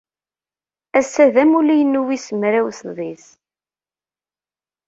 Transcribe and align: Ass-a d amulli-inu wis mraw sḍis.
Ass-a 0.99 1.25
d 1.33 1.35
amulli-inu 1.43 2.01
wis 2.07 2.27
mraw 2.39 2.67
sḍis. 2.79 3.25